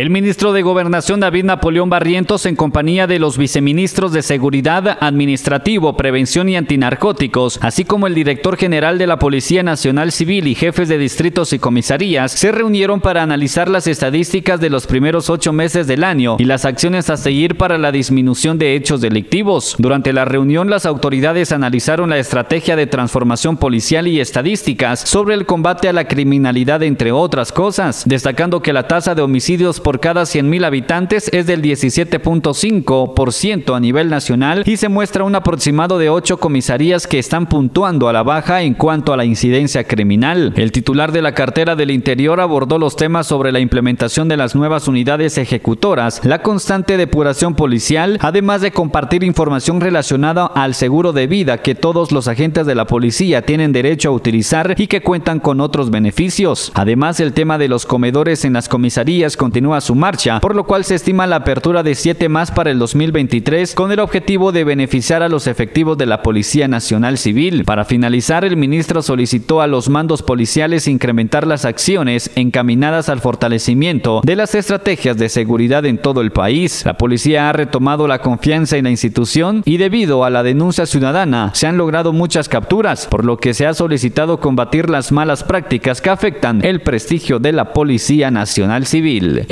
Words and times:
El 0.00 0.08
ministro 0.08 0.54
de 0.54 0.62
Gobernación 0.62 1.20
David 1.20 1.44
Napoleón 1.44 1.90
Barrientos, 1.90 2.46
en 2.46 2.56
compañía 2.56 3.06
de 3.06 3.18
los 3.18 3.36
viceministros 3.36 4.14
de 4.14 4.22
Seguridad 4.22 4.96
Administrativo, 4.98 5.94
Prevención 5.94 6.48
y 6.48 6.56
Antinarcóticos, 6.56 7.58
así 7.60 7.84
como 7.84 8.06
el 8.06 8.14
director 8.14 8.56
general 8.56 8.96
de 8.96 9.06
la 9.06 9.18
Policía 9.18 9.62
Nacional 9.62 10.10
Civil 10.10 10.46
y 10.46 10.54
jefes 10.54 10.88
de 10.88 10.96
distritos 10.96 11.52
y 11.52 11.58
comisarías, 11.58 12.32
se 12.32 12.50
reunieron 12.50 13.02
para 13.02 13.22
analizar 13.22 13.68
las 13.68 13.86
estadísticas 13.86 14.58
de 14.58 14.70
los 14.70 14.86
primeros 14.86 15.28
ocho 15.28 15.52
meses 15.52 15.86
del 15.86 16.02
año 16.02 16.36
y 16.38 16.46
las 16.46 16.64
acciones 16.64 17.10
a 17.10 17.18
seguir 17.18 17.58
para 17.58 17.76
la 17.76 17.92
disminución 17.92 18.56
de 18.56 18.76
hechos 18.76 19.02
delictivos. 19.02 19.76
Durante 19.76 20.14
la 20.14 20.24
reunión, 20.24 20.70
las 20.70 20.86
autoridades 20.86 21.52
analizaron 21.52 22.08
la 22.08 22.18
estrategia 22.18 22.74
de 22.74 22.86
transformación 22.86 23.58
policial 23.58 24.08
y 24.08 24.18
estadísticas 24.18 25.00
sobre 25.00 25.34
el 25.34 25.44
combate 25.44 25.90
a 25.90 25.92
la 25.92 26.08
criminalidad, 26.08 26.82
entre 26.82 27.12
otras 27.12 27.52
cosas, 27.52 28.04
destacando 28.06 28.62
que 28.62 28.72
la 28.72 28.88
tasa 28.88 29.14
de 29.14 29.20
homicidios 29.20 29.78
por 29.89 29.89
cada 29.98 30.22
100.000 30.22 30.64
habitantes 30.64 31.28
es 31.32 31.46
del 31.46 31.62
17.5% 31.62 33.74
a 33.74 33.80
nivel 33.80 34.08
nacional 34.08 34.62
y 34.66 34.76
se 34.76 34.88
muestra 34.88 35.24
un 35.24 35.34
aproximado 35.34 35.98
de 35.98 36.10
8 36.10 36.36
comisarías 36.36 37.08
que 37.08 37.18
están 37.18 37.48
puntuando 37.48 38.08
a 38.08 38.12
la 38.12 38.22
baja 38.22 38.62
en 38.62 38.74
cuanto 38.74 39.12
a 39.12 39.16
la 39.16 39.24
incidencia 39.24 39.84
criminal. 39.84 40.52
El 40.56 40.70
titular 40.70 41.10
de 41.10 41.22
la 41.22 41.34
cartera 41.34 41.74
del 41.74 41.90
Interior 41.90 42.40
abordó 42.40 42.78
los 42.78 42.94
temas 42.94 43.26
sobre 43.26 43.50
la 43.50 43.60
implementación 43.60 44.28
de 44.28 44.36
las 44.36 44.54
nuevas 44.54 44.86
unidades 44.86 45.38
ejecutoras, 45.38 46.20
la 46.24 46.42
constante 46.42 46.96
depuración 46.96 47.54
policial, 47.54 48.18
además 48.20 48.60
de 48.60 48.70
compartir 48.70 49.24
información 49.24 49.80
relacionada 49.80 50.46
al 50.46 50.74
seguro 50.74 51.12
de 51.12 51.26
vida 51.26 51.58
que 51.58 51.74
todos 51.74 52.12
los 52.12 52.28
agentes 52.28 52.66
de 52.66 52.74
la 52.74 52.86
policía 52.86 53.42
tienen 53.42 53.72
derecho 53.72 54.10
a 54.10 54.12
utilizar 54.12 54.74
y 54.76 54.86
que 54.86 55.00
cuentan 55.00 55.40
con 55.40 55.60
otros 55.60 55.90
beneficios. 55.90 56.70
Además, 56.74 57.20
el 57.20 57.32
tema 57.32 57.56
de 57.56 57.68
los 57.68 57.86
comedores 57.86 58.44
en 58.44 58.52
las 58.52 58.68
comisarías 58.68 59.36
continúa 59.36 59.79
su 59.80 59.94
marcha, 59.94 60.40
por 60.40 60.54
lo 60.54 60.64
cual 60.64 60.84
se 60.84 60.94
estima 60.94 61.26
la 61.26 61.36
apertura 61.36 61.82
de 61.82 61.94
siete 61.94 62.28
más 62.28 62.50
para 62.50 62.70
el 62.70 62.78
2023 62.78 63.74
con 63.74 63.92
el 63.92 64.00
objetivo 64.00 64.52
de 64.52 64.64
beneficiar 64.64 65.22
a 65.22 65.28
los 65.28 65.46
efectivos 65.46 65.96
de 65.98 66.06
la 66.06 66.22
Policía 66.22 66.68
Nacional 66.68 67.18
Civil. 67.18 67.64
Para 67.64 67.84
finalizar, 67.84 68.44
el 68.44 68.56
ministro 68.56 69.02
solicitó 69.02 69.60
a 69.60 69.66
los 69.66 69.88
mandos 69.88 70.22
policiales 70.22 70.88
incrementar 70.88 71.46
las 71.46 71.64
acciones 71.64 72.30
encaminadas 72.34 73.08
al 73.08 73.20
fortalecimiento 73.20 74.20
de 74.24 74.36
las 74.36 74.54
estrategias 74.54 75.16
de 75.16 75.28
seguridad 75.28 75.84
en 75.86 75.98
todo 75.98 76.20
el 76.20 76.32
país. 76.32 76.84
La 76.84 76.96
policía 76.96 77.48
ha 77.48 77.52
retomado 77.52 78.06
la 78.06 78.20
confianza 78.20 78.76
en 78.76 78.84
la 78.84 78.90
institución 78.90 79.62
y 79.64 79.76
debido 79.76 80.24
a 80.24 80.30
la 80.30 80.42
denuncia 80.42 80.86
ciudadana 80.86 81.50
se 81.54 81.66
han 81.66 81.76
logrado 81.76 82.12
muchas 82.12 82.48
capturas, 82.48 83.06
por 83.06 83.24
lo 83.24 83.36
que 83.36 83.54
se 83.54 83.66
ha 83.66 83.74
solicitado 83.74 84.40
combatir 84.40 84.90
las 84.90 85.12
malas 85.12 85.44
prácticas 85.44 86.00
que 86.00 86.10
afectan 86.10 86.64
el 86.64 86.80
prestigio 86.80 87.38
de 87.38 87.52
la 87.52 87.72
Policía 87.72 88.30
Nacional 88.30 88.86
Civil. 88.86 89.46